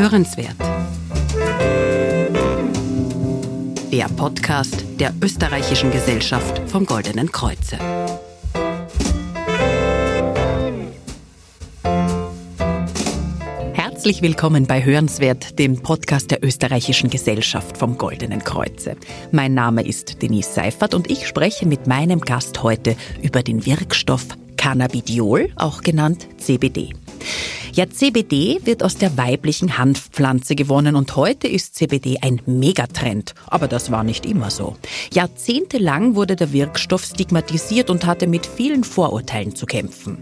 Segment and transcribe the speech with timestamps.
[0.00, 0.54] Hörenswert.
[3.90, 7.78] Der Podcast der Österreichischen Gesellschaft vom Goldenen Kreuze.
[13.72, 18.96] Herzlich willkommen bei Hörenswert, dem Podcast der Österreichischen Gesellschaft vom Goldenen Kreuze.
[19.32, 24.28] Mein Name ist Denise Seifert und ich spreche mit meinem Gast heute über den Wirkstoff
[24.56, 26.92] Cannabidiol, auch genannt CBD.
[27.78, 33.36] Ja, CBD wird aus der weiblichen Hanfpflanze gewonnen und heute ist CBD ein Megatrend.
[33.46, 34.76] Aber das war nicht immer so.
[35.14, 40.18] Jahrzehntelang wurde der Wirkstoff stigmatisiert und hatte mit vielen Vorurteilen zu kämpfen.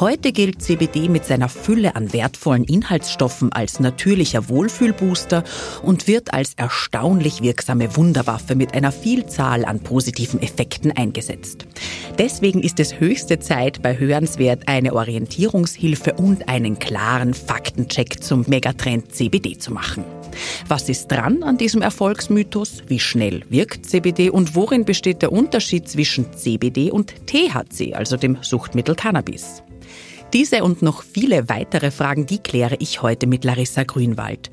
[0.00, 5.44] Heute gilt CBD mit seiner Fülle an wertvollen Inhaltsstoffen als natürlicher Wohlfühlbooster
[5.84, 11.64] und wird als erstaunlich wirksame Wunderwaffe mit einer Vielzahl an positiven Effekten eingesetzt.
[12.18, 19.14] Deswegen ist es höchste Zeit, bei Hörenswert eine Orientierungshilfe und einen klaren Faktencheck zum Megatrend
[19.14, 20.04] CBD zu machen.
[20.68, 22.82] Was ist dran an diesem Erfolgsmythos?
[22.86, 28.38] Wie schnell wirkt CBD und worin besteht der Unterschied zwischen CBD und THC, also dem
[28.40, 29.62] Suchtmittel Cannabis?
[30.32, 34.50] Diese und noch viele weitere Fragen, die kläre ich heute mit Larissa Grünwald.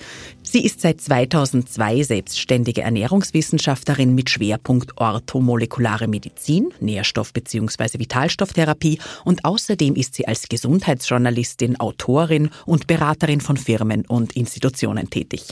[0.55, 7.99] Sie ist seit 2002 selbstständige Ernährungswissenschaftlerin mit Schwerpunkt orthomolekulare Medizin, Nährstoff- bzw.
[7.99, 15.43] Vitalstofftherapie und außerdem ist sie als Gesundheitsjournalistin, Autorin und Beraterin von Firmen und Institutionen tätig.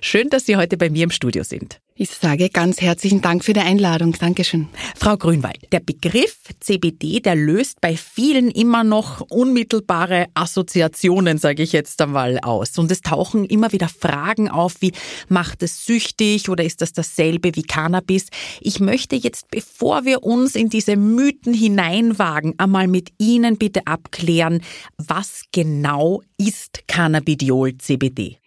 [0.00, 1.80] Schön, dass Sie heute bei mir im Studio sind.
[1.94, 4.12] Ich sage ganz herzlichen Dank für die Einladung.
[4.18, 4.68] Dankeschön.
[4.96, 11.72] Frau Grünwald, der Begriff CBD, der löst bei vielen immer noch unmittelbare Assoziationen, sage ich
[11.72, 12.78] jetzt einmal, aus.
[12.78, 14.92] Und es tauchen immer wieder Fragen auf, wie
[15.28, 18.26] macht es süchtig oder ist das dasselbe wie Cannabis?
[18.60, 24.62] Ich möchte jetzt, bevor wir uns in diese Mythen hineinwagen, einmal mit Ihnen bitte abklären,
[24.98, 28.38] was genau ist Cannabidiol CBD?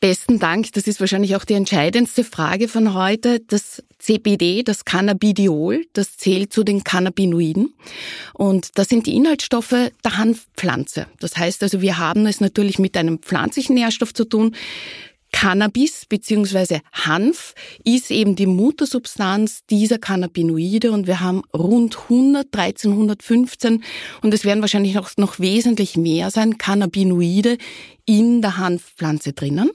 [0.00, 0.72] Besten Dank.
[0.74, 3.40] Das ist wahrscheinlich auch die entscheidendste Frage von heute.
[3.40, 7.74] Das CBD, das Cannabidiol, das zählt zu den Cannabinoiden.
[8.32, 9.70] Und das sind die Inhaltsstoffe
[10.04, 11.06] der Hanfpflanze.
[11.18, 14.54] Das heißt also, wir haben es natürlich mit einem pflanzlichen Nährstoff zu tun,
[15.32, 16.80] Cannabis bzw.
[16.92, 23.84] Hanf ist eben die Muttersubstanz dieser Cannabinoide und wir haben rund 100, 1315
[24.22, 27.58] und es werden wahrscheinlich noch, noch wesentlich mehr sein, Cannabinoide
[28.06, 29.70] in der Hanfpflanze drinnen.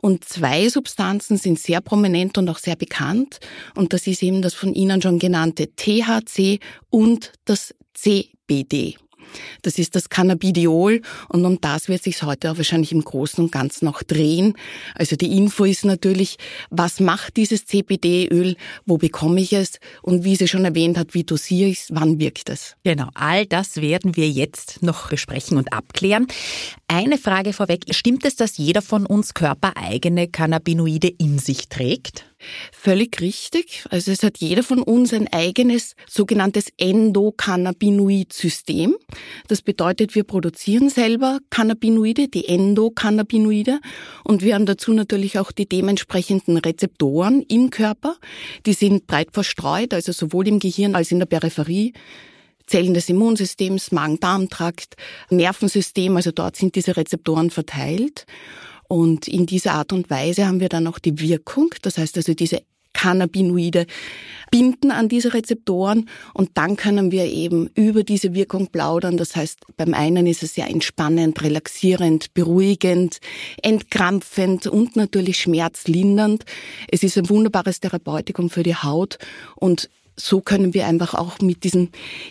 [0.00, 3.40] Und zwei Substanzen sind sehr prominent und auch sehr bekannt
[3.74, 8.96] und das ist eben das von Ihnen schon genannte THC und das CBD.
[9.62, 13.52] Das ist das Cannabidiol und um das wird sich heute auch wahrscheinlich im Großen und
[13.52, 14.54] Ganzen noch drehen.
[14.94, 16.36] Also die Info ist natürlich,
[16.70, 21.24] was macht dieses CBD-Öl, wo bekomme ich es und wie sie schon erwähnt hat, wie
[21.24, 22.76] dosiere ich es, wann wirkt es?
[22.84, 26.26] Genau, all das werden wir jetzt noch besprechen und abklären.
[26.88, 32.24] Eine Frage vorweg, stimmt es, dass jeder von uns körpereigene Cannabinoide in sich trägt?
[32.72, 33.84] Völlig richtig.
[33.90, 38.96] Also es hat jeder von uns ein eigenes sogenanntes Endokannabinoid-System.
[39.48, 43.80] Das bedeutet, wir produzieren selber Cannabinoide, die Endokannabinoide,
[44.24, 48.16] und wir haben dazu natürlich auch die dementsprechenden Rezeptoren im Körper.
[48.66, 51.92] Die sind breit verstreut, also sowohl im Gehirn als in der Peripherie.
[52.66, 54.94] Zellen des Immunsystems, Magen-Darm-Trakt,
[55.30, 58.24] Nervensystem, also dort sind diese Rezeptoren verteilt.
[58.88, 62.34] Und in dieser Art und Weise haben wir dann auch die Wirkung, das heißt also
[62.34, 62.62] diese
[62.94, 63.86] Cannabinoide
[64.50, 69.16] binden an diese Rezeptoren und dann können wir eben über diese Wirkung plaudern.
[69.16, 73.18] Das heißt, beim einen ist es sehr entspannend, relaxierend, beruhigend,
[73.62, 76.44] entkrampfend und natürlich schmerzlindernd.
[76.88, 79.18] Es ist ein wunderbares Therapeutikum für die Haut
[79.56, 81.90] und so können wir einfach auch mit diesem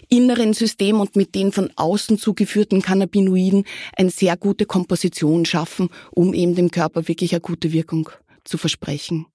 [0.10, 6.34] inneren System und mit den von außen zugeführten Cannabinoiden eine sehr gute Komposition schaffen, um
[6.34, 8.10] eben dem Körper wirklich eine gute Wirkung
[8.44, 9.26] zu versprechen.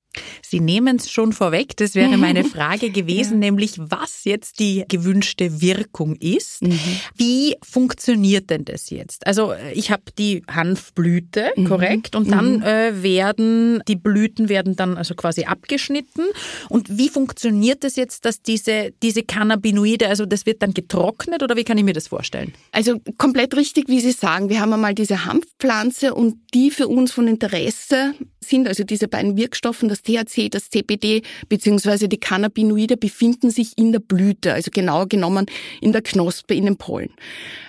[0.42, 3.50] Sie nehmen es schon vorweg, das wäre meine Frage gewesen, ja.
[3.50, 6.62] nämlich was jetzt die gewünschte Wirkung ist.
[6.62, 6.80] Mhm.
[7.14, 9.26] Wie funktioniert denn das jetzt?
[9.26, 11.64] Also ich habe die Hanfblüte, mhm.
[11.64, 12.62] korrekt, und dann mhm.
[12.62, 16.24] äh, werden die Blüten werden dann also quasi abgeschnitten.
[16.68, 21.56] Und wie funktioniert das jetzt, dass diese, diese Cannabinoide, also das wird dann getrocknet oder
[21.56, 22.52] wie kann ich mir das vorstellen?
[22.72, 27.12] Also komplett richtig, wie Sie sagen, wir haben einmal diese Hanfpflanze und die für uns
[27.12, 32.08] von Interesse sind, also diese beiden Wirkstoffe, das THC, das CBD bzw.
[32.08, 35.46] die Cannabinoide befinden sich in der Blüte, also genauer genommen
[35.80, 37.10] in der Knospe, in den Pollen.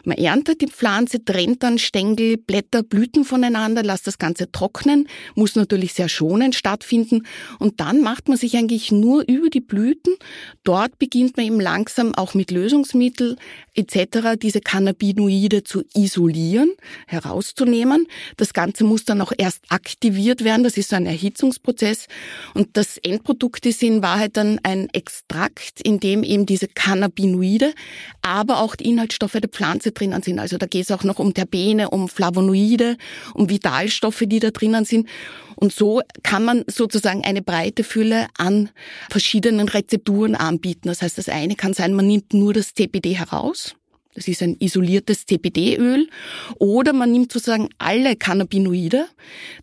[0.04, 5.56] Man erntet die Pflanze, trennt dann Stängel, Blätter, Blüten voneinander, lässt das Ganze trocknen, muss
[5.56, 7.26] natürlich sehr schonend stattfinden
[7.60, 10.16] und dann macht man sich eigentlich nur über die Blüten.
[10.64, 13.38] Dort beginnt man eben langsam auch mit Lösungsmittel
[13.76, 14.38] etc.
[14.42, 16.72] diese Cannabinoide zu isolieren,
[17.08, 18.08] herauszunehmen.
[18.38, 20.64] Das Ganze muss dann auch erst aktiviert werden.
[20.64, 22.08] Das ist so ein Erhitzungsprozess.
[22.54, 27.74] Und das Endprodukt ist in Wahrheit dann ein Extrakt, in dem eben diese Cannabinoide,
[28.22, 30.40] aber auch die Inhaltsstoffe der Pflanze drinnen sind.
[30.40, 32.98] Also da geht es auch noch um Terpene, um Flavonoide,
[33.34, 35.08] um Vitalstoffe, die da drinnen sind.
[35.56, 38.70] Und so kann man sozusagen eine breite Fülle an
[39.10, 40.88] verschiedenen Rezepturen anbieten.
[40.88, 43.76] Das heißt, das eine kann sein, man nimmt nur das CBD heraus.
[44.16, 46.10] Das ist ein isoliertes CBD-Öl.
[46.58, 49.08] Oder man nimmt sozusagen alle Cannabinoide.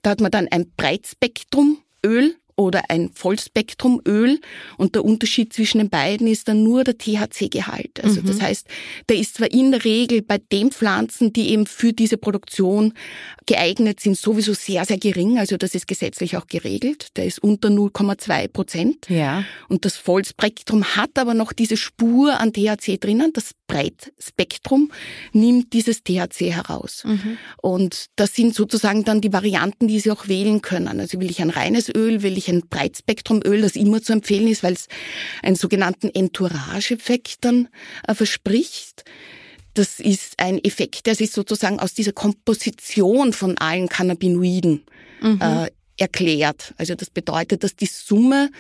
[0.03, 4.41] Da hat man dann ein Breitspektrum-Öl oder ein Vollspektrumöl.
[4.77, 8.03] Und der Unterschied zwischen den beiden ist dann nur der THC-Gehalt.
[8.03, 8.27] Also mhm.
[8.27, 8.67] das heißt,
[9.09, 12.95] der ist zwar in der Regel bei den Pflanzen, die eben für diese Produktion
[13.47, 15.39] geeignet sind, sowieso sehr, sehr gering.
[15.39, 17.09] Also das ist gesetzlich auch geregelt.
[17.17, 19.07] Der ist unter 0,2 Prozent.
[19.09, 19.45] Ja.
[19.69, 23.33] Und das Vollspektrum hat aber noch diese Spur an THC drinnen.
[23.33, 24.93] Das Breitspektrum
[25.33, 27.05] nimmt dieses THC heraus.
[27.05, 27.39] Mhm.
[27.61, 31.01] Und das sind sozusagen dann die Varianten, die Sie auch wählen können.
[31.01, 34.63] Also will ich ein reines Öl, will ich ein Breitspektrumöl, das immer zu empfehlen ist,
[34.63, 34.89] weil es
[35.43, 37.69] einen sogenannten Entourage-Effekt dann
[38.07, 39.05] äh, verspricht.
[39.75, 44.85] Das ist ein Effekt, der sich sozusagen aus dieser Komposition von allen Cannabinoiden
[45.21, 45.41] mhm.
[45.41, 46.75] äh, erklärt.
[46.77, 48.51] Also das bedeutet, dass die Summe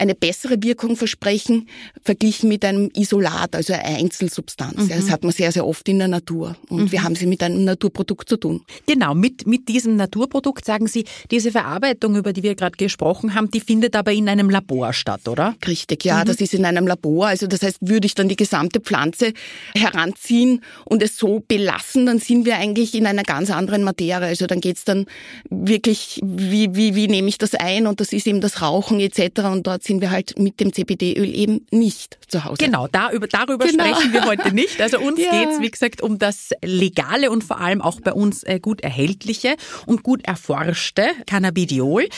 [0.00, 1.68] eine bessere Wirkung versprechen,
[2.02, 4.78] verglichen mit einem Isolat, also eine Einzelsubstanz.
[4.78, 4.88] Mhm.
[4.88, 6.56] Das hat man sehr, sehr oft in der Natur.
[6.70, 6.92] Und mhm.
[6.92, 8.62] wir haben sie mit einem Naturprodukt zu tun.
[8.86, 13.50] Genau, mit, mit diesem Naturprodukt sagen Sie, diese Verarbeitung, über die wir gerade gesprochen haben,
[13.50, 15.54] die findet aber in einem Labor statt, oder?
[15.66, 16.24] Richtig, ja, mhm.
[16.28, 17.26] das ist in einem Labor.
[17.26, 19.34] Also das heißt, würde ich dann die gesamte Pflanze
[19.74, 24.28] heranziehen und es so belassen, dann sind wir eigentlich in einer ganz anderen Materie.
[24.28, 25.04] Also dann geht's dann
[25.50, 27.86] wirklich, wie, wie, wie nehme ich das ein?
[27.86, 29.40] Und das ist eben das Rauchen etc.
[29.44, 32.64] Und dort sind wir halt mit dem CBD-Öl eben nicht zu Hause.
[32.64, 33.86] Genau, da, über, darüber genau.
[33.86, 34.80] sprechen wir heute nicht.
[34.80, 35.32] Also uns ja.
[35.32, 39.56] geht's wie gesagt, um das legale und vor allem auch bei uns äh, gut erhältliche
[39.86, 42.08] und gut erforschte Cannabidiol.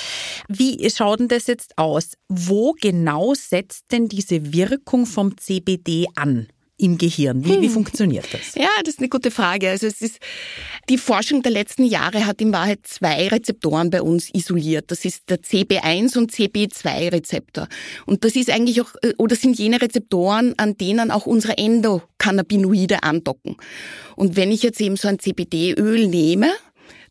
[0.48, 2.12] Wie schaut denn das jetzt aus?
[2.28, 6.48] Wo genau setzt denn diese Wirkung vom CBD an?
[6.82, 7.44] Im Gehirn?
[7.44, 7.70] Wie, wie hm.
[7.70, 8.54] funktioniert das?
[8.54, 9.70] Ja, das ist eine gute Frage.
[9.70, 10.18] Also es ist,
[10.88, 14.90] die Forschung der letzten Jahre hat in Wahrheit zwei Rezeptoren bei uns isoliert.
[14.90, 17.68] Das ist der CB1 und CB2-Rezeptor.
[18.06, 23.02] Und das ist eigentlich auch, äh, oder sind jene Rezeptoren, an denen auch unsere Endokannabinoide
[23.02, 23.56] andocken.
[24.16, 26.50] Und wenn ich jetzt eben so ein CBD-Öl nehme,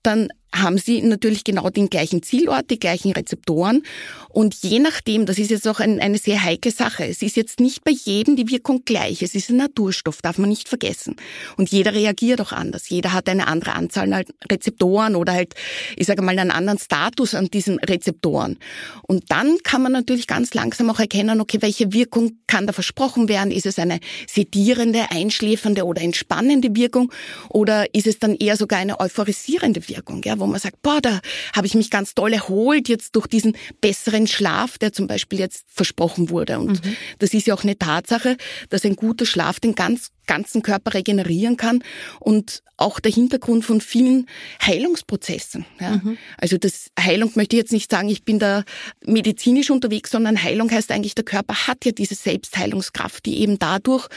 [0.04, 3.84] dann haben sie natürlich genau den gleichen Zielort, die gleichen Rezeptoren.
[4.30, 7.60] Und je nachdem, das ist jetzt auch ein, eine sehr heikle Sache, es ist jetzt
[7.60, 9.22] nicht bei jedem die Wirkung gleich.
[9.22, 11.16] Es ist ein Naturstoff, darf man nicht vergessen.
[11.58, 12.90] Und jeder reagiert auch anders.
[12.90, 15.54] Jeder hat eine andere Anzahl an Rezeptoren oder halt,
[15.96, 18.58] ich sage mal, einen anderen Status an diesen Rezeptoren.
[19.04, 23.30] Und dann kann man natürlich ganz langsam auch erkennen, okay, welche Wirkung kann da versprochen
[23.30, 23.52] werden?
[23.52, 27.12] Ist es eine sedierende, einschläfernde oder entspannende Wirkung?
[27.50, 30.22] Oder ist es dann eher sogar eine euphorisierende Wirkung?
[30.24, 31.22] Ja, wo man sagt, boah, da
[31.56, 35.66] habe ich mich ganz toll erholt jetzt durch diesen besseren Schlaf, der zum Beispiel jetzt
[35.68, 36.60] versprochen wurde.
[36.60, 36.96] Und mhm.
[37.20, 38.38] das ist ja auch eine Tatsache,
[38.70, 41.84] dass ein guter Schlaf den ganz, ganzen Körper regenerieren kann
[42.20, 44.28] und auch der Hintergrund von vielen
[44.66, 45.66] Heilungsprozessen.
[45.80, 45.98] Ja.
[45.98, 46.18] Mhm.
[46.38, 48.64] Also das Heilung möchte ich jetzt nicht sagen, ich bin da
[49.06, 54.08] medizinisch unterwegs, sondern Heilung heißt eigentlich, der Körper hat ja diese Selbstheilungskraft, die eben dadurch,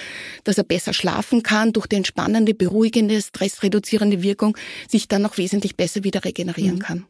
[0.44, 4.56] dass er besser schlafen kann, durch die entspannende, beruhigende, stressreduzierende Wirkung,
[4.88, 6.80] sich dann noch wesentlich besser wieder wieder regenerieren mhm.
[6.80, 7.06] kann.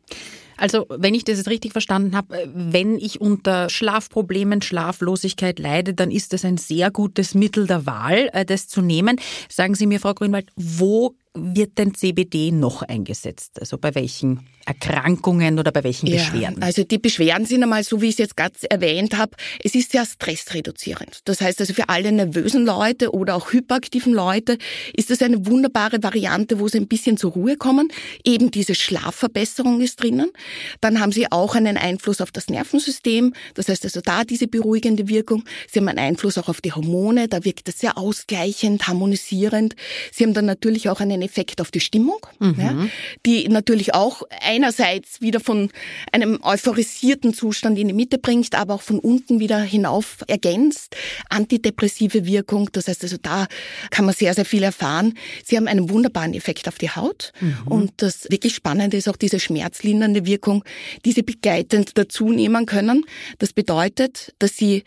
[0.57, 5.95] Also, wenn ich das jetzt richtig verstanden habe, äh, wenn ich unter Schlafproblemen, Schlaflosigkeit leide,
[5.95, 9.21] dann ist das ein sehr gutes Mittel der Wahl, äh, das zu nehmen.
[9.49, 13.61] Sagen Sie mir, Frau Grünwald, wo wird denn CBD noch eingesetzt?
[13.61, 16.61] Also bei welchen Erkrankungen oder bei welchen Beschwerden?
[16.61, 19.75] Ja, also die Beschwerden sind einmal, so wie ich es jetzt gerade erwähnt habe, es
[19.75, 21.21] ist sehr stressreduzierend.
[21.25, 24.59] Das heißt also für alle nervösen Leute oder auch hyperaktiven Leute
[24.95, 27.89] ist das eine wunderbare Variante, wo sie ein bisschen zur Ruhe kommen.
[28.25, 30.31] Eben diese Schlafverbesserung ist drinnen.
[30.81, 33.35] Dann haben sie auch einen Einfluss auf das Nervensystem.
[33.55, 35.45] Das heißt also da diese beruhigende Wirkung.
[35.71, 37.29] Sie haben einen Einfluss auch auf die Hormone.
[37.29, 39.75] Da wirkt es sehr ausgleichend, harmonisierend.
[40.13, 42.55] Sie haben dann natürlich auch einen Effekt auf die Stimmung, mhm.
[42.59, 42.87] ja,
[43.27, 45.71] die natürlich auch einerseits wieder von
[46.13, 50.97] einem euphorisierten Zustand in die Mitte bringt, aber auch von unten wieder hinauf ergänzt.
[51.29, 53.47] Antidepressive Wirkung, das heißt also da
[53.91, 55.15] kann man sehr, sehr viel erfahren.
[55.45, 57.57] Sie haben einen wunderbaren Effekt auf die Haut mhm.
[57.67, 60.65] und das wirklich Spannende ist auch diese schmerzlindernde Wirkung,
[61.05, 63.05] die sie begleitend dazu nehmen können.
[63.39, 64.85] Das bedeutet, dass sie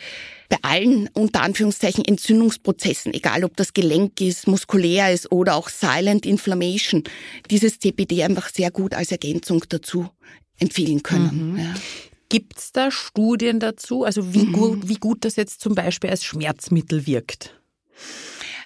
[0.49, 6.25] bei allen unter Anführungszeichen Entzündungsprozessen, egal ob das Gelenk ist, muskulär ist oder auch Silent
[6.25, 7.03] Inflammation,
[7.49, 10.09] dieses CBD einfach sehr gut als Ergänzung dazu
[10.59, 11.53] empfehlen können.
[11.53, 11.59] Mhm.
[11.59, 11.73] Ja.
[12.29, 14.53] Gibt es da Studien dazu, also wie, mhm.
[14.53, 17.53] gut, wie gut das jetzt zum Beispiel als Schmerzmittel wirkt?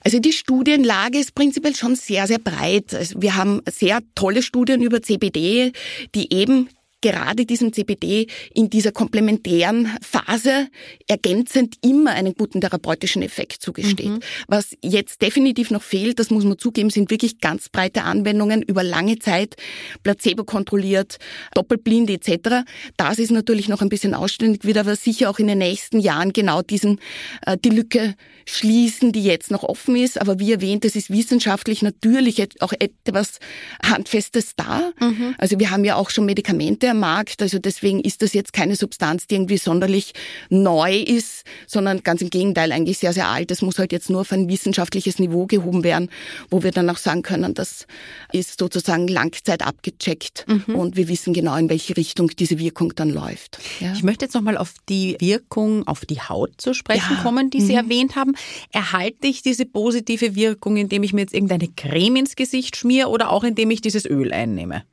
[0.03, 2.93] Also die Studienlage ist prinzipiell schon sehr, sehr breit.
[2.93, 5.73] Also wir haben sehr tolle Studien über CBD,
[6.15, 6.69] die eben
[7.01, 10.67] gerade diesem CBD in dieser komplementären Phase
[11.07, 14.07] ergänzend immer einen guten therapeutischen Effekt zugesteht.
[14.07, 14.19] Mhm.
[14.47, 18.83] Was jetzt definitiv noch fehlt, das muss man zugeben, sind wirklich ganz breite Anwendungen über
[18.83, 19.55] lange Zeit,
[20.03, 21.17] placebo kontrolliert,
[21.53, 22.63] doppelblind etc.
[22.97, 26.33] Das ist natürlich noch ein bisschen ausständig, wird aber sicher auch in den nächsten Jahren
[26.33, 26.99] genau diesen
[27.45, 28.15] äh, die Lücke
[28.57, 30.19] schließen, die jetzt noch offen ist.
[30.19, 33.39] Aber wie erwähnt, es ist wissenschaftlich natürlich auch etwas
[33.83, 34.91] Handfestes da.
[34.99, 35.35] Mhm.
[35.37, 37.41] Also wir haben ja auch schon Medikamente am Markt.
[37.41, 40.13] Also deswegen ist das jetzt keine Substanz, die irgendwie sonderlich
[40.49, 43.51] neu ist, sondern ganz im Gegenteil eigentlich sehr, sehr alt.
[43.51, 46.09] Es muss halt jetzt nur auf ein wissenschaftliches Niveau gehoben werden,
[46.49, 47.85] wo wir dann auch sagen können, das
[48.31, 50.75] ist sozusagen Langzeit abgecheckt mhm.
[50.75, 53.59] und wir wissen genau, in welche Richtung diese Wirkung dann läuft.
[53.79, 53.93] Ja.
[53.93, 57.21] Ich möchte jetzt nochmal auf die Wirkung auf die Haut zu sprechen ja.
[57.21, 57.79] kommen, die Sie mhm.
[57.79, 58.33] erwähnt haben.
[58.71, 63.31] Erhalte ich diese positive Wirkung, indem ich mir jetzt irgendeine Creme ins Gesicht schmiere oder
[63.31, 64.83] auch indem ich dieses Öl einnehme?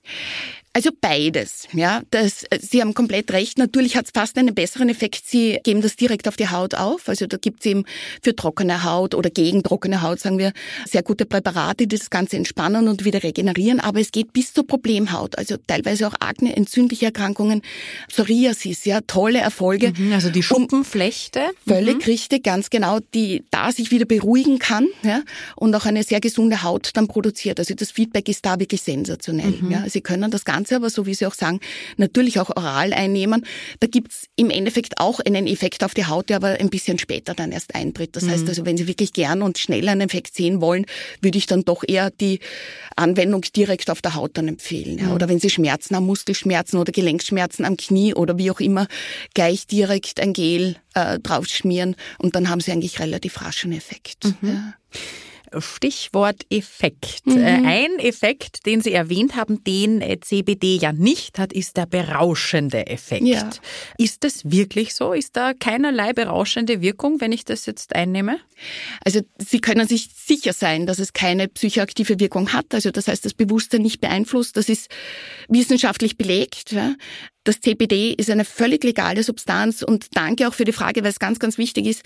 [0.74, 2.02] Also beides, ja.
[2.10, 3.58] Das, Sie haben komplett recht.
[3.58, 5.22] Natürlich hat es fast einen besseren Effekt.
[5.26, 7.08] Sie geben das direkt auf die Haut auf.
[7.08, 7.84] Also da gibt es eben
[8.22, 10.52] für trockene Haut oder gegen trockene Haut, sagen wir,
[10.86, 13.80] sehr gute Präparate, die das Ganze entspannen und wieder regenerieren.
[13.80, 15.36] Aber es geht bis zur Problemhaut.
[15.38, 17.62] Also teilweise auch Akne, entzündliche Erkrankungen,
[18.08, 19.92] Psoriasis, ja, tolle Erfolge.
[19.96, 21.40] Mhm, also die Schuppenflechte.
[21.40, 22.02] Um, völlig mhm.
[22.02, 25.22] richtig, ganz genau, die da sich wieder beruhigen kann, ja,
[25.56, 27.58] und auch eine sehr gesunde Haut dann produziert.
[27.58, 29.54] Also das Feedback ist da wirklich sensationell.
[29.60, 29.70] Mhm.
[29.70, 29.84] Ja.
[29.88, 31.60] Sie können das Ganze Ganze aber, so wie Sie auch sagen,
[31.98, 33.46] natürlich auch oral einnehmen.
[33.78, 37.32] Da gibt's im Endeffekt auch einen Effekt auf die Haut, der aber ein bisschen später
[37.32, 38.16] dann erst eintritt.
[38.16, 38.30] Das mhm.
[38.30, 40.84] heißt also, wenn Sie wirklich gern und schnell einen Effekt sehen wollen,
[41.22, 42.40] würde ich dann doch eher die
[42.96, 44.98] Anwendung direkt auf der Haut dann empfehlen.
[44.98, 45.06] Ja.
[45.06, 45.12] Mhm.
[45.12, 48.88] Oder wenn Sie Schmerzen haben, Muskelschmerzen oder Gelenkschmerzen am Knie oder wie auch immer,
[49.34, 54.24] gleich direkt ein Gel äh, draufschmieren und dann haben Sie eigentlich relativ raschen Effekt.
[54.24, 54.48] Mhm.
[54.48, 54.74] Ja.
[55.58, 57.26] Stichwort Effekt.
[57.26, 57.38] Mhm.
[57.38, 61.86] Äh, ein Effekt, den Sie erwähnt haben, den äh, CBD ja nicht hat, ist der
[61.86, 63.26] berauschende Effekt.
[63.26, 63.50] Ja.
[63.96, 65.12] Ist das wirklich so?
[65.12, 68.38] Ist da keinerlei berauschende Wirkung, wenn ich das jetzt einnehme?
[69.04, 72.74] Also Sie können sich sicher sein, dass es keine psychoaktive Wirkung hat.
[72.74, 74.56] Also das heißt, das Bewusstsein nicht beeinflusst.
[74.56, 74.88] Das ist
[75.48, 76.72] wissenschaftlich belegt.
[76.72, 76.94] Ja.
[77.48, 81.18] Das CBD ist eine völlig legale Substanz und danke auch für die Frage, weil es
[81.18, 82.02] ganz, ganz wichtig ist.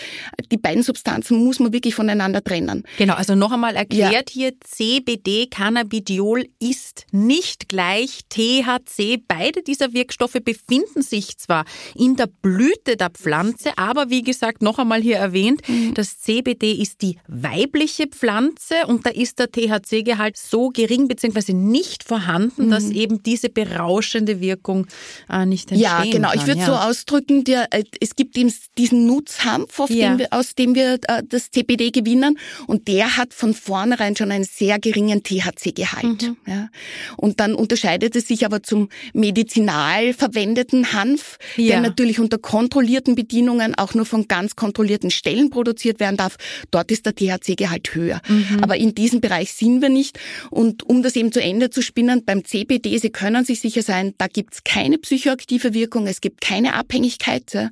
[0.52, 2.84] Die beiden Substanzen muss man wirklich voneinander trennen.
[2.96, 4.32] Genau, also noch einmal erklärt ja.
[4.32, 9.20] hier, CBD, Cannabidiol ist nicht gleich THC.
[9.26, 11.64] Beide dieser Wirkstoffe befinden sich zwar
[11.96, 15.94] in der Blüte der Pflanze, aber wie gesagt, noch einmal hier erwähnt, mhm.
[15.94, 21.52] das CBD ist die weibliche Pflanze und da ist der THC-Gehalt so gering bzw.
[21.52, 22.70] nicht vorhanden, mhm.
[22.70, 24.86] dass eben diese berauschende Wirkung
[25.32, 26.30] äh, nicht entstehen Ja, genau.
[26.30, 26.38] Kann.
[26.38, 26.66] Ich würde ja.
[26.66, 30.10] so ausdrücken, der, äh, es gibt eben diesen Nutzhanf, ja.
[30.10, 34.30] dem wir, aus dem wir äh, das CBD gewinnen und der hat von vornherein schon
[34.30, 36.22] einen sehr geringen THC-Gehalt.
[36.22, 36.36] Mhm.
[36.46, 36.68] Ja.
[37.16, 43.74] Und dann unterscheidet es sich aber zum medizinal verwendeten Hanf, der natürlich unter kontrollierten Bedingungen
[43.74, 46.36] auch nur von ganz kontrollierten Stellen produziert werden darf.
[46.70, 48.20] Dort ist der THC-Gehalt höher.
[48.28, 48.58] Mhm.
[48.62, 50.18] Aber in diesem Bereich sind wir nicht.
[50.50, 54.14] Und um das eben zu Ende zu spinnen, beim CBD, Sie können sich sicher sein,
[54.18, 57.70] da gibt's keine Psy psychoaktive Wirkung, es gibt keine Abhängigkeit.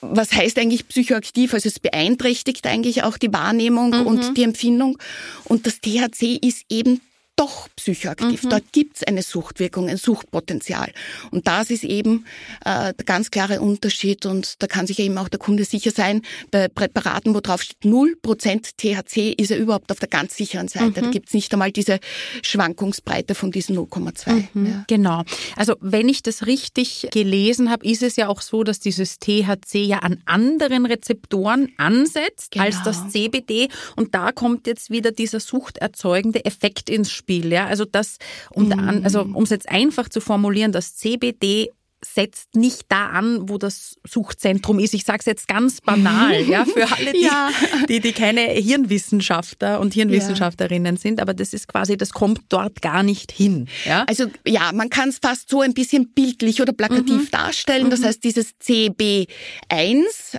[0.00, 1.54] Was heißt eigentlich psychoaktiv?
[1.54, 4.06] Also es beeinträchtigt eigentlich auch die Wahrnehmung mhm.
[4.06, 4.98] und die Empfindung.
[5.44, 7.00] Und das THC ist eben
[7.38, 8.42] doch psychoaktiv.
[8.42, 8.50] Mhm.
[8.50, 10.92] Dort gibt es eine Suchtwirkung, ein Suchtpotenzial.
[11.30, 12.26] Und das ist eben
[12.64, 14.26] äh, der ganz klare Unterschied.
[14.26, 17.82] Und da kann sich eben auch der Kunde sicher sein, bei Präparaten, wo drauf steht
[17.82, 21.00] 0% THC, ist er überhaupt auf der ganz sicheren Seite.
[21.00, 21.04] Mhm.
[21.04, 22.00] Da gibt es nicht einmal diese
[22.42, 24.48] Schwankungsbreite von diesen 0,2.
[24.54, 24.66] Mhm.
[24.66, 24.84] Ja.
[24.88, 25.22] Genau.
[25.54, 29.76] Also wenn ich das richtig gelesen habe, ist es ja auch so, dass dieses THC
[29.84, 32.64] ja an anderen Rezeptoren ansetzt genau.
[32.64, 33.68] als das CBD.
[33.94, 37.27] Und da kommt jetzt wieder dieser suchterzeugende Effekt ins Spiel.
[37.28, 37.52] Beispiel.
[37.52, 37.66] Ja?
[37.66, 38.18] Also das,
[38.50, 39.02] um mhm.
[39.04, 41.70] also um es jetzt einfach zu formulieren, das CBD
[42.04, 44.94] setzt nicht da an, wo das Suchtzentrum ist.
[44.94, 47.50] Ich sage es jetzt ganz banal, ja, für alle, die, ja.
[47.88, 51.00] die, die keine Hirnwissenschaftler und Hirnwissenschaftlerinnen ja.
[51.00, 53.68] sind, aber das ist quasi, das kommt dort gar nicht hin.
[53.84, 54.04] Ja?
[54.04, 57.30] Also ja, man kann es fast so ein bisschen bildlich oder plakativ mhm.
[57.30, 57.90] darstellen.
[57.90, 58.04] Das mhm.
[58.04, 59.28] heißt, dieses CB1,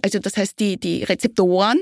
[0.02, 1.80] also das heißt die, die Rezeptoren,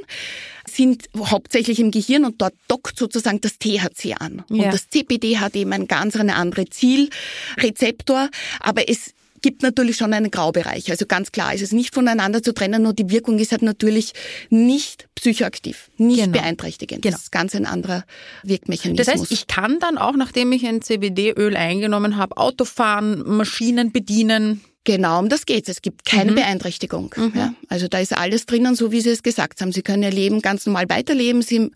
[0.69, 4.43] sind hauptsächlich im Gehirn und dort dockt sozusagen das THC an.
[4.49, 4.65] Ja.
[4.65, 8.29] Und das CPD hat eben ein ganz eine andere Zielrezeptor,
[8.59, 9.13] aber es
[9.47, 10.91] gibt natürlich schon einen Graubereich.
[10.91, 14.11] Also ganz klar ist es nicht voneinander zu trennen, nur die Wirkung ist halt natürlich
[14.49, 16.37] nicht psychoaktiv, nicht genau.
[16.37, 17.01] beeinträchtigend.
[17.01, 17.13] Genau.
[17.13, 18.03] Das ist ganz ein anderer
[18.43, 19.05] Wirkmechanismus.
[19.05, 23.93] Das heißt, ich kann dann auch, nachdem ich ein CBD-Öl eingenommen habe, Auto fahren, Maschinen
[23.93, 25.67] bedienen, Genau, um das geht's.
[25.67, 26.35] Es gibt keine mhm.
[26.35, 27.13] Beeinträchtigung.
[27.17, 27.33] Mhm.
[27.35, 29.73] Ja, also da ist alles drinnen, so wie Sie es gesagt haben.
[29.73, 31.41] Sie können Ihr Leben ganz normal weiterleben.
[31.41, 31.71] Sie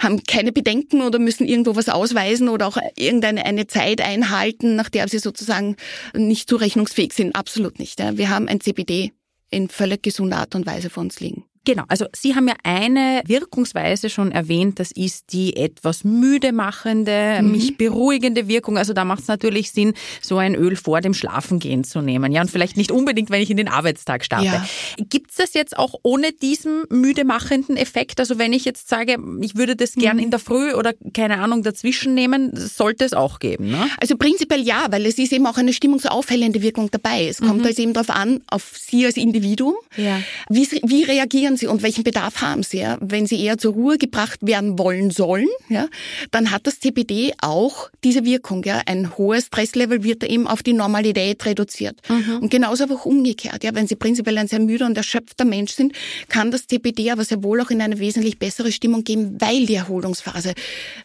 [0.00, 4.88] haben keine Bedenken oder müssen irgendwo was ausweisen oder auch irgendeine eine Zeit einhalten, nach
[4.88, 5.76] der Sie sozusagen
[6.14, 7.36] nicht zurechnungsfähig sind.
[7.36, 8.00] Absolut nicht.
[8.00, 8.18] Ja.
[8.18, 9.12] Wir haben ein CBD
[9.50, 11.44] in völlig gesunder Art und Weise vor uns liegen.
[11.64, 17.38] Genau, also Sie haben ja eine Wirkungsweise schon erwähnt, das ist die etwas müde machende,
[17.42, 17.52] mhm.
[17.52, 18.78] mich beruhigende Wirkung.
[18.78, 22.32] Also da macht es natürlich Sinn, so ein Öl vor dem Schlafengehen zu nehmen.
[22.32, 24.46] Ja, und vielleicht nicht unbedingt, wenn ich in den Arbeitstag starte.
[24.46, 24.66] Ja.
[25.08, 28.20] Gibt es das jetzt auch ohne diesen müde machenden Effekt?
[28.20, 30.22] Also wenn ich jetzt sage, ich würde das gern mhm.
[30.24, 33.70] in der Früh oder keine Ahnung dazwischen nehmen, sollte es auch geben.
[33.70, 33.88] Ne?
[34.00, 37.26] Also prinzipiell ja, weil es ist eben auch eine stimmungsaufhellende Wirkung dabei.
[37.26, 37.66] Es kommt mhm.
[37.66, 39.74] also eben darauf an, auf Sie als Individuum.
[39.96, 40.20] Ja.
[40.48, 42.78] Wie, wie reagieren Sie und welchen Bedarf haben Sie?
[42.78, 42.96] Ja?
[43.00, 45.88] Wenn Sie eher zur Ruhe gebracht werden wollen sollen, ja,
[46.30, 48.64] dann hat das CBD auch diese Wirkung.
[48.64, 48.80] Ja?
[48.86, 52.00] Ein hohes Stresslevel wird eben auf die Normalität reduziert.
[52.08, 52.38] Mhm.
[52.42, 53.64] Und genauso aber auch umgekehrt.
[53.64, 53.74] Ja?
[53.74, 55.92] Wenn Sie prinzipiell ein sehr müder und erschöpfter Mensch sind,
[56.28, 59.74] kann das CBD aber sehr wohl auch in eine wesentlich bessere Stimmung geben, weil die
[59.74, 60.54] Erholungsphase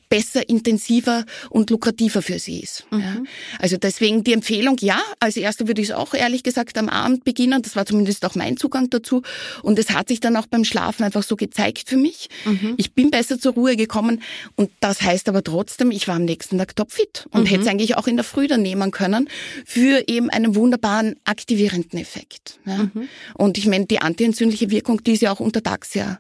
[0.09, 2.85] besser, intensiver und lukrativer für Sie ist.
[2.91, 2.99] Mhm.
[2.99, 3.17] Ja?
[3.59, 7.23] Also deswegen die Empfehlung, ja, als erste würde ich es auch ehrlich gesagt am Abend
[7.23, 7.61] beginnen.
[7.61, 9.23] Das war zumindest auch mein Zugang dazu.
[9.63, 12.29] Und es hat sich dann auch beim Schlafen einfach so gezeigt für mich.
[12.45, 12.75] Mhm.
[12.77, 14.21] Ich bin besser zur Ruhe gekommen
[14.55, 17.45] und das heißt aber trotzdem, ich war am nächsten Tag topfit und mhm.
[17.47, 19.29] hätte es eigentlich auch in der Früh dann nehmen können
[19.65, 22.59] für eben einen wunderbaren aktivierenden Effekt.
[22.65, 22.89] Ja.
[22.93, 23.07] Mhm.
[23.35, 26.19] Und ich meine, die antientzündliche Wirkung, die ist ja auch untertags sehr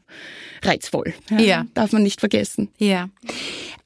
[0.61, 1.13] reizvoll.
[1.29, 1.39] Ja.
[1.39, 1.65] ja.
[1.73, 2.69] Darf man nicht vergessen.
[2.77, 3.09] Ja.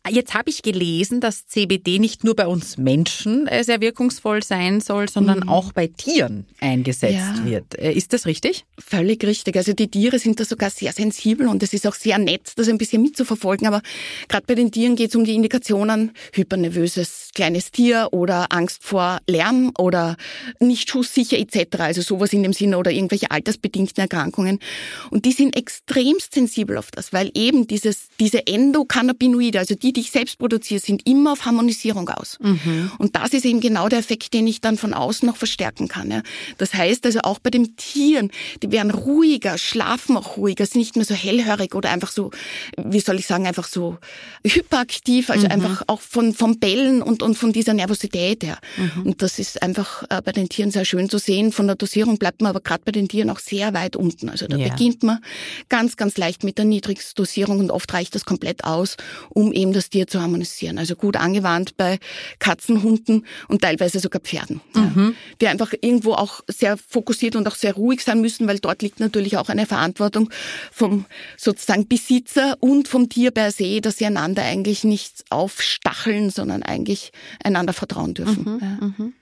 [0.10, 4.82] Jetzt habe ich gelesen, dass CBD nicht nur bei uns Menschen äh, sehr wirkungsvoll sein
[4.82, 5.50] soll, sondern mhm.
[5.50, 7.46] auch bei Tieren eingesetzt ja.
[7.46, 7.78] wird.
[7.78, 8.66] Äh, ist das richtig?
[8.78, 9.56] Völlig richtig.
[9.56, 12.68] Also die Tiere sind da sogar sehr sensibel und es ist auch sehr nett, das
[12.68, 13.68] ein bisschen mitzuverfolgen.
[13.68, 13.82] Aber
[14.28, 19.20] gerade bei den Tieren geht es um die Indikationen hypernervöses kleines Tier oder Angst vor
[19.28, 20.18] Lärm oder
[20.60, 21.80] nicht schusssicher etc.
[21.80, 24.60] Also sowas in dem Sinne oder irgendwelche altersbedingten Erkrankungen.
[25.10, 30.02] Und die sind extremst sensibel auf das, weil eben dieses, diese Endokannabinoide, also die, die
[30.02, 32.38] ich selbst produziere, sind immer auf Harmonisierung aus.
[32.40, 32.92] Mhm.
[33.00, 36.12] Und das ist eben genau der Effekt, den ich dann von außen noch verstärken kann.
[36.12, 36.22] Ja.
[36.60, 38.30] Das heißt also auch bei den Tieren,
[38.62, 42.30] die werden ruhiger, schlafen auch ruhiger, sind nicht mehr so hellhörig oder einfach so,
[42.78, 43.98] wie soll ich sagen, einfach so
[44.46, 45.52] hyperaktiv, also mhm.
[45.52, 48.60] einfach auch von, vom Bellen und, und von dieser Nervosität her.
[48.78, 49.02] Mhm.
[49.04, 51.52] Und das ist einfach äh, bei den Tieren sehr schön zu sehen.
[51.52, 54.30] Von der Dosierung bleibt man aber gerade bei den Tieren auch sehr weit unten.
[54.30, 54.70] Also da ja.
[54.70, 55.24] beginnt man
[55.70, 58.96] ganz, ganz leicht mit der Niedrigstdosierung und oft reicht das komplett aus,
[59.30, 60.78] um eben das Tier zu harmonisieren.
[60.78, 62.00] Also gut angewandt bei
[62.40, 64.96] Katzen, Hunden und teilweise sogar Pferden, mhm.
[64.96, 68.82] ja, die einfach irgendwo auch sehr fokussiert und auch sehr ruhig sein müssen, weil dort
[68.82, 70.30] liegt natürlich auch eine Verantwortung
[70.72, 71.06] vom
[71.38, 77.12] sozusagen Besitzer und vom Tier per se, dass sie einander eigentlich nicht aufstacheln, sondern eigentlich
[77.44, 78.44] einander vertrauen dürfen.
[78.44, 78.88] Mhm, ja.
[78.88, 79.14] mhm.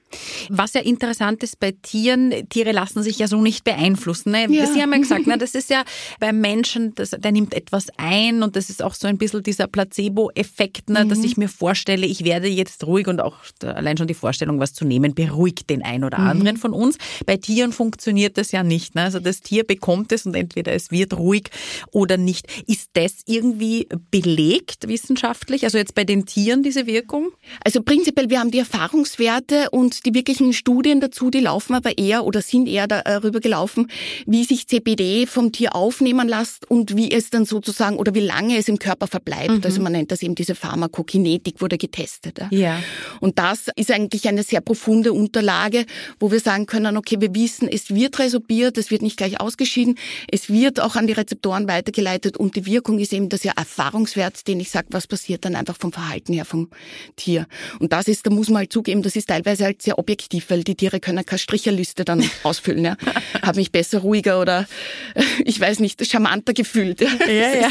[0.50, 4.32] Was ja interessant ist bei Tieren, Tiere lassen sich ja so nicht beeinflussen.
[4.32, 4.48] Ne?
[4.50, 4.66] Ja.
[4.68, 5.84] Sie haben ja gesagt, ne, das ist ja
[6.20, 9.68] beim Menschen, das, der nimmt etwas ein und das ist auch so ein bisschen dieser
[9.68, 11.10] Placebo-Effekt, ne, mhm.
[11.10, 14.74] dass ich mir vorstelle, ich werde jetzt ruhig und auch allein schon die Vorstellung, was
[14.74, 16.28] zu nehmen, beruhigt den einen oder mhm.
[16.28, 16.98] anderen von uns.
[17.26, 18.96] Bei Tieren funktioniert das ja nicht.
[18.96, 19.04] Ne?
[19.04, 21.50] Also das Tier bekommt es und entweder es wird ruhig
[21.92, 22.48] oder nicht.
[22.68, 25.64] Ist das irgendwie belegt wissenschaftlich?
[25.64, 27.30] Also jetzt bei den Tieren diese Wirkung?
[27.64, 32.26] Also prinzipiell, wir haben die Erfahrungswerte und die wirklichen Studien dazu, die laufen aber eher
[32.26, 33.88] oder sind eher darüber gelaufen,
[34.26, 38.58] wie sich CBD vom Tier aufnehmen lässt und wie es dann sozusagen oder wie lange
[38.58, 39.50] es im Körper verbleibt.
[39.50, 39.62] Mhm.
[39.64, 42.40] Also man nennt das eben diese Pharmakokinetik, wurde getestet.
[42.52, 42.82] Ja.
[43.20, 45.86] Und das ist eigentlich eine sehr profunde Unterlage,
[46.20, 49.98] wo wir sagen können, okay, wir wissen, es wird resorbiert, es wird nicht gleich ausgeschieden,
[50.32, 54.48] es wird auch an die Rezeptoren weitergeleitet und die Wirkung ist eben das ja Erfahrungswert,
[54.48, 56.70] den ich sage, was passiert dann einfach vom Verhalten her vom
[57.16, 57.48] Tier.
[57.80, 60.64] Und das ist, da muss man halt zugeben, das ist teilweise halt sehr objektiv, weil
[60.64, 62.86] die Tiere können keine Stricherliste dann ausfüllen.
[62.86, 62.98] Ja.
[63.42, 64.68] Habe mich besser, ruhiger oder
[65.46, 67.02] ich weiß nicht, charmanter gefühlt.
[67.02, 67.70] Ja, ja.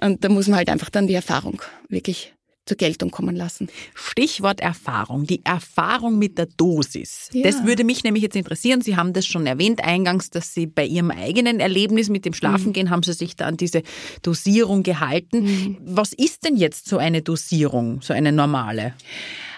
[0.00, 2.32] Und da muss man halt einfach dann die Erfahrung wirklich
[2.64, 3.68] zur Geltung kommen lassen.
[3.94, 7.28] Stichwort Erfahrung, die Erfahrung mit der Dosis.
[7.32, 7.42] Ja.
[7.42, 8.82] Das würde mich nämlich jetzt interessieren.
[8.82, 12.86] Sie haben das schon erwähnt eingangs, dass Sie bei Ihrem eigenen Erlebnis mit dem Schlafengehen
[12.86, 12.90] mhm.
[12.90, 13.82] haben Sie sich da an diese
[14.22, 15.42] Dosierung gehalten.
[15.42, 15.78] Mhm.
[15.80, 18.94] Was ist denn jetzt so eine Dosierung, so eine normale?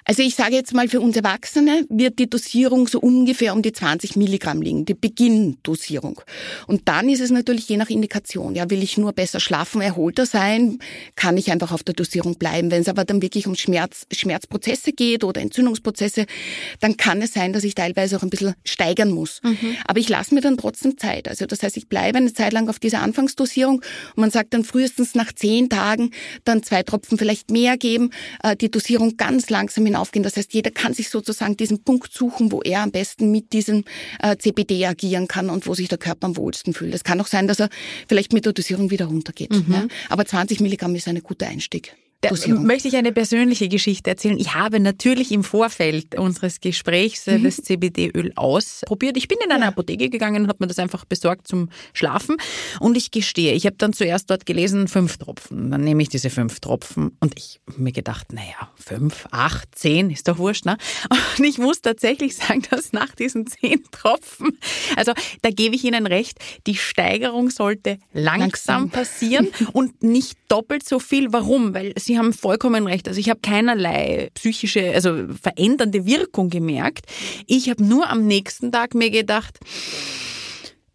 [0.04, 3.72] Also ich sage jetzt mal, für uns Erwachsene wird die Dosierung so ungefähr um die
[3.72, 6.20] 20 Milligramm liegen, die Beginndosierung.
[6.66, 8.54] Und dann ist es natürlich je nach Indikation.
[8.54, 10.78] Ja, will ich nur besser schlafen, erholter sein,
[11.16, 12.70] kann ich einfach auf der Dosierung bleiben.
[12.70, 16.26] Wenn es aber dann wirklich um Schmerz, Schmerzprozesse geht oder Entzündungsprozesse,
[16.80, 19.40] dann kann es sein, dass ich teilweise auch ein bisschen steigern muss.
[19.42, 19.76] Mhm.
[19.86, 21.28] Aber ich lasse mir dann trotzdem Zeit.
[21.28, 24.64] Also das heißt, ich bleibe eine Zeit lang auf dieser Anfangsdosierung und man sagt dann
[24.64, 26.10] frühestens nach zehn Tagen
[26.44, 28.10] dann zwei Tropfen vielleicht mehr geben,
[28.42, 30.22] äh, die Dosierung ganz langsam hinaufgehen.
[30.22, 33.84] Das heißt, jeder kann sich sozusagen diesen Punkt suchen, wo er am besten mit diesem
[34.20, 36.94] äh, CBD agieren kann und wo sich der Körper am wohlsten fühlt.
[36.94, 37.68] Es kann auch sein, dass er
[38.08, 39.52] vielleicht mit der Dosierung wieder runtergeht.
[39.52, 39.72] Mhm.
[39.72, 39.86] Ja?
[40.08, 41.96] Aber 20 Milligramm ist ein guter Einstieg.
[42.30, 44.38] Da möchte ich eine persönliche Geschichte erzählen.
[44.38, 47.44] Ich habe natürlich im Vorfeld unseres Gesprächs äh, mhm.
[47.44, 49.16] das CBD-Öl ausprobiert.
[49.16, 49.68] Ich bin in eine ja.
[49.68, 52.36] Apotheke gegangen und habe mir das einfach besorgt zum Schlafen.
[52.80, 55.70] Und ich gestehe, ich habe dann zuerst dort gelesen, fünf Tropfen.
[55.70, 60.10] Dann nehme ich diese fünf Tropfen und ich habe mir gedacht, naja, fünf, acht, zehn,
[60.10, 60.76] ist doch wurscht, ne?
[61.38, 64.58] Und ich muss tatsächlich sagen, dass nach diesen zehn Tropfen,
[64.96, 68.90] also da gebe ich Ihnen recht, die Steigerung sollte langsam, langsam.
[68.90, 71.32] passieren und nicht doppelt so viel.
[71.32, 71.74] Warum?
[71.74, 73.08] Weil Sie haben vollkommen recht.
[73.08, 77.06] Also ich habe keinerlei psychische, also verändernde Wirkung gemerkt.
[77.46, 79.58] Ich habe nur am nächsten Tag mir gedacht,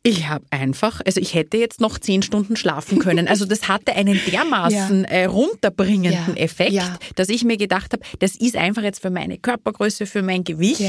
[0.01, 3.27] ich habe einfach, also ich hätte jetzt noch zehn Stunden schlafen können.
[3.27, 5.09] Also das hatte einen dermaßen ja.
[5.09, 6.41] äh, runterbringenden ja.
[6.41, 6.97] Effekt, ja.
[7.15, 10.81] dass ich mir gedacht habe, das ist einfach jetzt für meine Körpergröße, für mein Gewicht,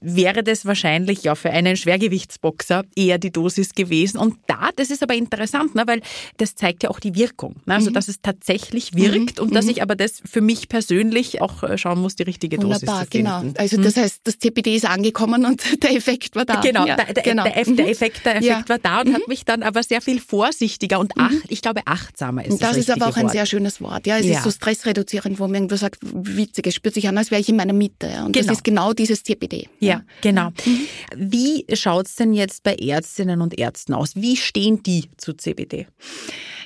[0.00, 4.18] wäre das wahrscheinlich ja für einen Schwergewichtsboxer eher die Dosis gewesen.
[4.18, 6.00] Und da, das ist aber interessant, ne, weil
[6.36, 7.56] das zeigt ja auch die Wirkung.
[7.66, 7.74] Ne?
[7.74, 7.94] Also mhm.
[7.94, 9.46] dass es tatsächlich wirkt mhm.
[9.46, 9.72] und dass mhm.
[9.72, 13.10] ich aber das für mich persönlich auch äh, schauen muss, die richtige Wunderbar, Dosis zu
[13.10, 13.48] finden.
[13.48, 13.60] Genau.
[13.60, 14.00] Also das mhm.
[14.02, 16.60] heißt, das CPD ist angekommen und der Effekt war da.
[16.60, 17.42] Genau, der, der, genau.
[17.42, 19.14] Der, der, Effekt, der Effekt Effekt war da und mhm.
[19.14, 21.42] hat mich dann aber sehr viel vorsichtiger und ach, mhm.
[21.48, 22.70] ich glaube achtsamer ist das.
[22.70, 23.32] Das ist aber auch ein Wort.
[23.32, 24.06] sehr schönes Wort.
[24.06, 24.38] Ja, es ja.
[24.38, 27.48] ist so stressreduzierend, wo man irgendwo sagt, witzig, es spürt sich an, als wäre ich
[27.48, 28.06] in meiner Mitte.
[28.24, 28.46] Und genau.
[28.46, 29.68] das ist genau dieses CBD.
[29.80, 30.02] Ja, ja.
[30.20, 30.50] genau.
[30.64, 30.86] Mhm.
[31.16, 34.16] Wie schaut's denn jetzt bei Ärztinnen und Ärzten aus?
[34.16, 35.86] Wie stehen die zu CBD?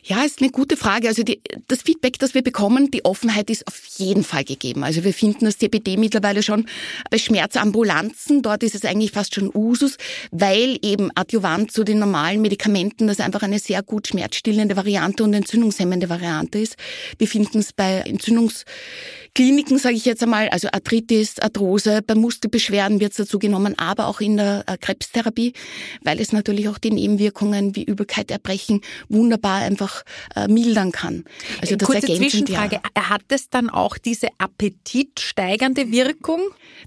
[0.09, 1.09] Ja, ist eine gute Frage.
[1.09, 4.85] Also die, das Feedback, das wir bekommen, die Offenheit ist auf jeden Fall gegeben.
[4.85, 6.67] Also wir finden das CBD mittlerweile schon
[7.11, 8.41] bei Schmerzambulanzen.
[8.41, 9.97] Dort ist es eigentlich fast schon Usus,
[10.31, 15.35] weil eben Adjuvant zu den normalen Medikamenten das einfach eine sehr gut schmerzstillende Variante und
[15.35, 16.77] entzündungshemmende Variante ist.
[17.19, 18.65] Wir finden es bei Entzündungs
[19.37, 24.07] Kliniken, sage ich jetzt einmal, also Arthritis, Arthrose, bei Muskelbeschwerden wird es dazu genommen, aber
[24.07, 25.53] auch in der äh, Krebstherapie,
[26.03, 29.96] weil es natürlich auch die Nebenwirkungen wie Übelkeit, Erbrechen wunderbar einfach
[30.35, 31.25] äh, mildern kann.
[31.61, 33.09] Also das Kurze Zwischenfrage, ja.
[33.09, 36.41] hat es dann auch diese appetitsteigernde Wirkung?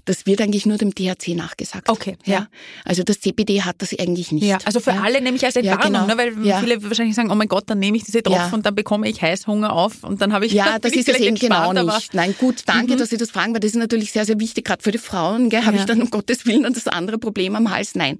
[0.04, 1.88] Das wird eigentlich nur dem THC nachgesagt.
[1.88, 2.16] Okay.
[2.24, 2.32] Ja.
[2.32, 2.48] ja.
[2.84, 4.44] Also das CBD hat das eigentlich nicht.
[4.44, 5.02] Ja, also für ja.
[5.02, 6.06] alle nehme ich als Entwarnung, ja, genau.
[6.06, 8.74] ne, weil viele wahrscheinlich sagen, oh mein Gott, dann nehme ich diese Tropfen und dann
[8.74, 12.14] bekomme ich Heißhunger auf und dann habe ich Ja, das ist es eben genau nicht.
[12.14, 12.98] Nein, gut, danke, mhm.
[12.98, 15.50] dass Sie das fragen, weil das ist natürlich sehr, sehr wichtig, gerade für die Frauen.
[15.50, 15.64] Gell?
[15.64, 17.94] Habe ich dann um Gottes Willen dann das andere Problem am Hals?
[17.94, 18.18] Nein.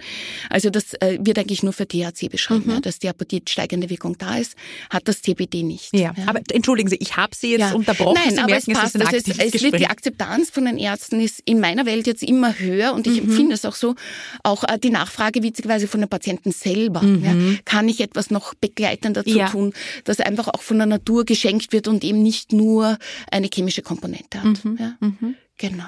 [0.49, 2.83] Also das äh, wird eigentlich nur für THC beschrieben, mhm.
[2.83, 4.57] dass die appetitsteigende Wirkung da ist,
[4.89, 5.93] hat das CBD nicht.
[5.93, 6.25] Ja, ja.
[6.27, 8.21] aber entschuldigen Sie, ich habe Sie jetzt unterbrochen.
[8.25, 8.95] Nein, Sie aber merken, es passt.
[8.97, 12.07] Es, ist ein es, es wird die Akzeptanz von den Ärzten ist in meiner Welt
[12.07, 13.31] jetzt immer höher und ich mhm.
[13.31, 13.95] empfinde es auch so.
[14.43, 17.03] Auch äh, die Nachfrage witzigerweise von den Patienten selber.
[17.03, 17.25] Mhm.
[17.25, 19.73] Ja, kann ich etwas noch begleitend dazu tun,
[20.05, 22.99] dass einfach auch von der Natur geschenkt wird und eben nicht nur
[23.31, 24.65] eine chemische Komponente hat.
[24.65, 24.79] Mhm.
[24.79, 24.97] Ja?
[25.01, 25.35] Mhm.
[25.59, 25.85] Genau.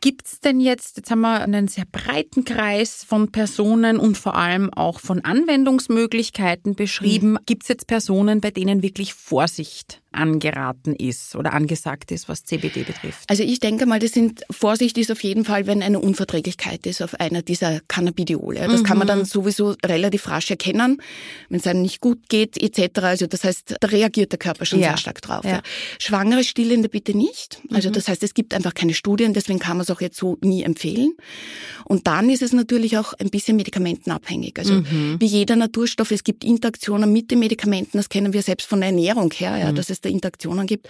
[0.00, 4.36] Gibt es denn jetzt, jetzt haben wir einen sehr breiten Kreis von Personen und vor
[4.36, 7.32] allem auch von Anwendungsmöglichkeiten beschrieben.
[7.32, 7.38] Mhm.
[7.46, 12.82] Gibt es jetzt Personen, bei denen wirklich Vorsicht angeraten ist oder angesagt ist, was CBD
[12.82, 13.24] betrifft?
[13.28, 17.02] Also ich denke mal, das sind Vorsicht ist auf jeden Fall, wenn eine Unverträglichkeit ist
[17.02, 18.60] auf einer dieser Cannabidiole.
[18.60, 18.84] Das mhm.
[18.84, 19.24] kann man dann mhm.
[19.24, 21.02] sowieso relativ rasch erkennen,
[21.48, 23.00] wenn es einem nicht gut geht etc.
[23.00, 24.88] Also das heißt, da reagiert der Körper schon ja.
[24.88, 25.44] sehr stark drauf.
[25.44, 25.62] Ja.
[25.98, 27.60] Schwangere Stillende bitte nicht.
[27.70, 27.94] Also mhm.
[27.94, 30.62] das heißt, es gibt einfach keine Studien, deswegen kann man es auch jetzt so nie
[30.62, 31.12] empfehlen.
[31.84, 34.58] Und dann ist es natürlich auch ein bisschen medikamentenabhängig.
[34.58, 35.16] Also mhm.
[35.18, 38.88] wie jeder Naturstoff, es gibt Interaktionen mit den Medikamenten, das kennen wir selbst von der
[38.88, 39.76] Ernährung her, ja, mhm.
[39.76, 40.88] dass es da Interaktionen gibt.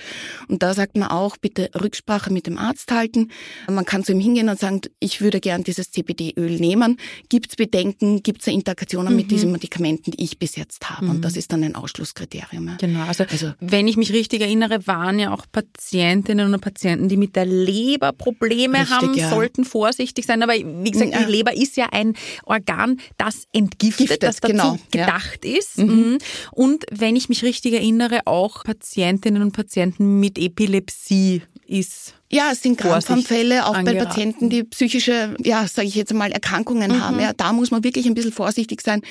[0.48, 3.30] Und da sagt man auch, bitte Rücksprache mit dem Arzt halten.
[3.68, 6.98] Man kann zu ihm hingehen und sagen, ich würde gern dieses CBD-Öl nehmen.
[7.28, 9.16] Gibt es Bedenken, gibt es Interaktionen mhm.
[9.16, 11.06] mit diesen Medikamenten, die ich bis jetzt habe?
[11.06, 11.10] Mhm.
[11.10, 12.68] Und das ist dann ein Ausschlusskriterium.
[12.68, 12.76] Ja.
[12.76, 17.16] Genau, also, also wenn ich mich richtig erinnere, waren ja auch Patientinnen und Patienten, die
[17.16, 19.30] mit der Leber Probleme richtig, haben, ja.
[19.30, 20.42] sollten vorsichtig sein.
[20.42, 21.24] Aber wie gesagt, ja.
[21.24, 24.78] die Leber ist ja ein Organ, das entgiftet, Giftet, das dazu genau.
[24.90, 25.78] gedacht ist.
[25.78, 26.18] Mhm.
[26.52, 32.50] Und wenn ich mich richtig erinnere, auch Patienten, Patientinnen und Patienten mit Epilepsie ist ja,
[32.52, 33.98] es sind Krampfanfälle, auch angeraten.
[33.98, 37.00] bei Patienten, die psychische, ja, sage ich jetzt mal, Erkrankungen mhm.
[37.00, 37.20] haben.
[37.20, 39.02] Ja, da muss man wirklich ein bisschen vorsichtig sein,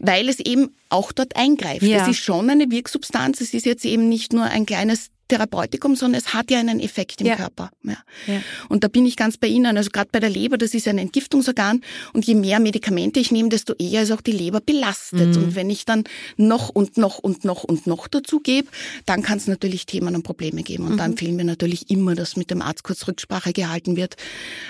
[0.00, 1.82] weil es eben auch dort eingreift.
[1.82, 2.02] Ja.
[2.02, 3.40] Es ist schon eine Wirksubstanz.
[3.40, 7.20] Es ist jetzt eben nicht nur ein kleines Therapeutikum, sondern es hat ja einen Effekt
[7.20, 7.36] im ja.
[7.36, 7.70] Körper.
[7.82, 7.98] Ja.
[8.26, 8.40] ja.
[8.68, 9.76] Und da bin ich ganz bei Ihnen.
[9.76, 13.48] Also gerade bei der Leber, das ist ein Entgiftungsorgan und je mehr Medikamente ich nehme,
[13.48, 15.36] desto eher ist auch die Leber belastet.
[15.36, 15.42] Mhm.
[15.42, 16.04] Und wenn ich dann
[16.36, 18.68] noch und noch und noch und noch dazu gebe,
[19.06, 20.84] dann kann es natürlich Themen und Probleme geben.
[20.84, 20.98] Und mhm.
[20.98, 24.16] da empfehlen wir natürlich immer, dass mit dem Arzt kurz Rücksprache gehalten wird,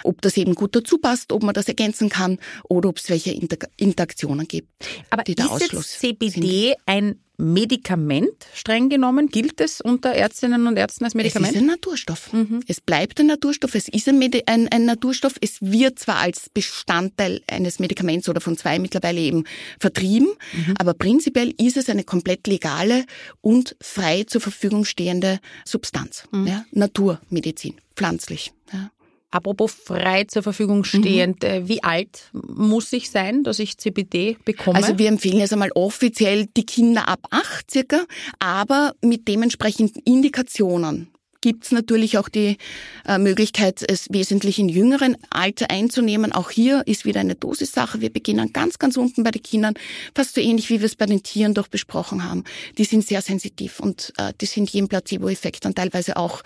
[0.05, 3.31] ob das eben gut dazu passt, ob man das ergänzen kann oder ob es welche
[3.77, 4.68] Interaktionen gibt.
[5.11, 6.77] Aber ist Ausschluss CBD sind.
[6.87, 11.53] ein Medikament, streng genommen, gilt es unter Ärztinnen und Ärzten als Medikament?
[11.53, 12.33] Es ist ein Naturstoff.
[12.33, 12.61] Mhm.
[12.66, 15.35] Es bleibt ein Naturstoff, es ist ein, Medi ein, ein, Naturstoff.
[15.40, 19.44] Es wird zwar als Bestandteil eines Medikaments oder von zwei mittlerweile eben
[19.79, 20.74] vertrieben, mhm.
[20.79, 23.07] aber prinzipiell ist es eine komplett legale
[23.40, 26.24] und frei zur Verfügung stehende Substanz.
[26.33, 26.46] Mhm.
[26.48, 26.64] Ja?
[26.72, 28.53] Naturmedizin, pflanzlich.
[28.72, 28.90] Ja?
[29.31, 31.69] Apropos frei zur Verfügung stehend, mhm.
[31.69, 34.77] Wie alt muss ich sein, dass ich CBD bekomme?
[34.77, 38.05] Also wir empfehlen jetzt einmal offiziell die Kinder ab acht circa,
[38.38, 42.59] aber mit dementsprechenden Indikationen gibt es natürlich auch die
[43.07, 46.33] äh, Möglichkeit, es wesentlich in jüngeren Alter einzunehmen.
[46.33, 48.01] Auch hier ist wieder eine Dosissache.
[48.01, 49.74] Wir beginnen ganz, ganz unten bei den Kindern,
[50.14, 52.44] fast so ähnlich wie wir es bei den Tieren doch besprochen haben.
[52.77, 56.42] Die sind sehr sensitiv und äh, die sind jedem Placebo-Effekt dann teilweise auch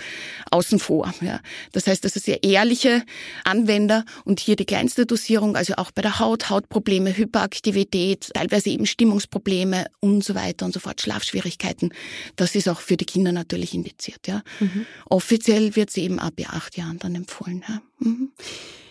[0.50, 1.12] außen vor.
[1.20, 1.40] Ja.
[1.72, 3.02] Das heißt, das ist sehr ehrliche
[3.44, 8.86] Anwender und hier die kleinste Dosierung, also auch bei der Haut, Hautprobleme, Hyperaktivität, teilweise eben
[8.86, 11.94] Stimmungsprobleme und so weiter und so fort, Schlafschwierigkeiten.
[12.36, 14.26] Das ist auch für die Kinder natürlich indiziert.
[14.26, 14.42] Ja.
[14.60, 14.81] Mhm.
[15.08, 17.64] Offiziell wird sie eben ab acht Jahren dann empfohlen.
[17.68, 17.82] Ja.
[18.00, 18.30] Mhm.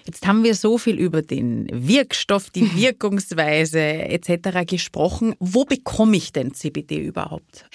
[0.06, 4.66] Jetzt haben wir so viel über den Wirkstoff, die Wirkungsweise etc.
[4.66, 5.36] gesprochen.
[5.40, 7.66] Wo bekomme ich denn CBD überhaupt?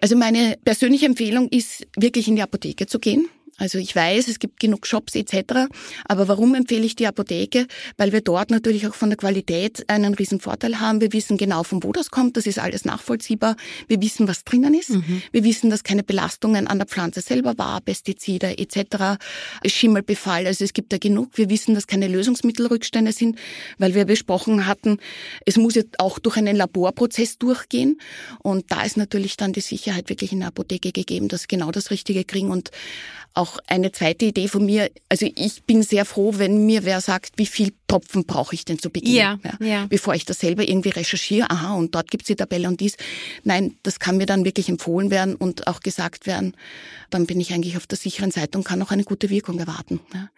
[0.00, 3.28] Also meine persönliche Empfehlung ist, wirklich in die Apotheke zu gehen.
[3.58, 5.66] Also ich weiß, es gibt genug Shops etc.
[6.04, 7.66] Aber warum empfehle ich die Apotheke?
[7.96, 11.00] Weil wir dort natürlich auch von der Qualität einen riesen Vorteil haben.
[11.00, 12.36] Wir wissen genau, von wo das kommt.
[12.36, 13.56] Das ist alles nachvollziehbar.
[13.88, 14.90] Wir wissen, was drinnen ist.
[14.90, 15.22] Mhm.
[15.32, 19.18] Wir wissen, dass keine Belastungen an der Pflanze selber war, Pestizide etc.,
[19.64, 20.46] Schimmelbefall.
[20.46, 21.30] Also es gibt da genug.
[21.34, 23.38] Wir wissen, dass keine Lösungsmittelrückstände sind,
[23.78, 24.98] weil wir besprochen hatten,
[25.46, 27.98] es muss jetzt auch durch einen Laborprozess durchgehen.
[28.42, 31.90] Und da ist natürlich dann die Sicherheit wirklich in der Apotheke gegeben, dass genau das
[31.90, 32.70] Richtige kriegen und
[33.36, 34.90] auch eine zweite Idee von mir.
[35.08, 38.78] Also ich bin sehr froh, wenn mir wer sagt, wie viel Tropfen brauche ich denn
[38.78, 39.86] zu Beginn, ja, ja, ja.
[39.88, 41.48] bevor ich das selber irgendwie recherchiere.
[41.50, 42.96] Aha, und dort gibt's die Tabelle und dies.
[43.44, 46.56] Nein, das kann mir dann wirklich empfohlen werden und auch gesagt werden.
[47.10, 50.00] Dann bin ich eigentlich auf der sicheren Seite und kann auch eine gute Wirkung erwarten.
[50.12, 50.28] Ja.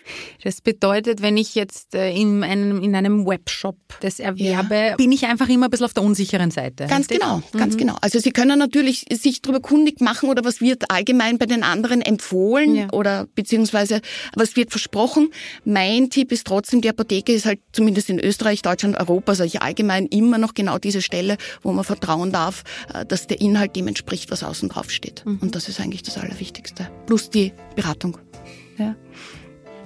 [0.45, 5.25] Das bedeutet, wenn ich jetzt äh, in einem, in einem Webshop das erwerbe, bin ich
[5.25, 6.87] einfach immer ein bisschen auf der unsicheren Seite.
[6.87, 7.59] Ganz genau, mhm.
[7.59, 7.97] ganz genau.
[8.03, 12.03] Also Sie können natürlich sich darüber kundig machen oder was wird allgemein bei den anderen
[12.03, 14.01] empfohlen oder beziehungsweise
[14.35, 15.31] was wird versprochen.
[15.65, 19.63] Mein Tipp ist trotzdem, die Apotheke ist halt zumindest in Österreich, Deutschland, Europa, sage ich
[19.63, 23.89] allgemein immer noch genau diese Stelle, wo man vertrauen darf, äh, dass der Inhalt dem
[23.89, 25.25] entspricht, was außen drauf steht.
[25.25, 25.39] Mhm.
[25.41, 26.91] Und das ist eigentlich das Allerwichtigste.
[27.07, 28.19] Plus die Beratung.
[28.79, 28.95] Ja.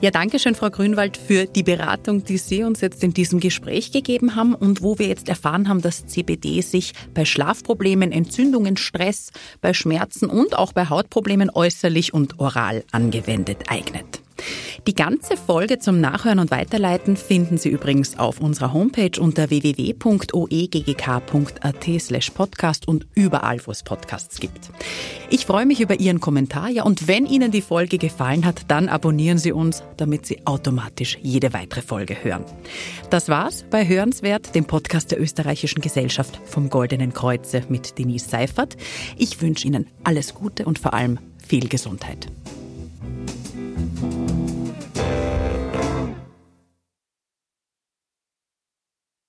[0.03, 3.93] Ja, danke schön, Frau Grünwald, für die Beratung, die Sie uns jetzt in diesem Gespräch
[3.93, 9.31] gegeben haben und wo wir jetzt erfahren haben, dass CBD sich bei Schlafproblemen, Entzündungen, Stress,
[9.61, 14.22] bei Schmerzen und auch bei Hautproblemen äußerlich und oral angewendet eignet.
[14.87, 20.01] Die ganze Folge zum Nachhören und Weiterleiten finden Sie übrigens auf unserer Homepage unter www.oeggk.at
[22.01, 24.71] slash podcast und überall, wo es Podcasts gibt.
[25.31, 28.89] Ich freue mich über Ihren Kommentar, ja, und wenn Ihnen die Folge gefallen hat, dann
[28.89, 32.45] abonnieren Sie uns, damit Sie automatisch jede weitere Folge hören.
[33.11, 38.77] Das war's bei Hörenswert, dem Podcast der Österreichischen Gesellschaft vom Goldenen Kreuze mit Denise Seifert.
[39.17, 42.29] Ich wünsche Ihnen alles Gute und vor allem viel Gesundheit.